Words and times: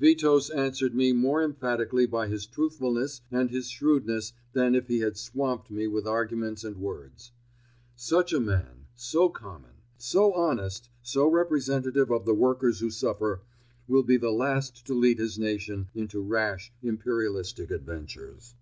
Witos 0.00 0.50
answered 0.52 0.96
me 0.96 1.12
more 1.12 1.40
emphatically 1.44 2.06
by 2.06 2.26
his 2.26 2.44
truthfulness 2.44 3.20
and 3.30 3.50
his 3.52 3.70
shrewdness 3.70 4.32
than 4.52 4.74
if 4.74 4.88
he 4.88 4.98
had 4.98 5.16
swamped 5.16 5.70
me 5.70 5.86
with 5.86 6.08
arguments 6.08 6.64
and 6.64 6.78
words. 6.78 7.30
Such 7.94 8.32
a 8.32 8.40
man, 8.40 8.86
so 8.96 9.28
common; 9.28 9.74
so 9.96 10.32
honest, 10.32 10.88
so 11.02 11.28
representative 11.28 12.10
of 12.10 12.24
the 12.24 12.34
workers 12.34 12.80
who 12.80 12.90
suffer, 12.90 13.42
will 13.86 14.02
be 14.02 14.16
the 14.16 14.32
last 14.32 14.84
to 14.88 14.92
lead 14.92 15.20
his 15.20 15.38
nation 15.38 15.86
into 15.94 16.20
rash, 16.20 16.72
imperialistic 16.82 17.70
adventures. 17.70 18.56